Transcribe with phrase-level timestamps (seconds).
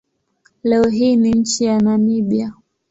[0.63, 2.53] Leo hii ni nchi ya Namibia.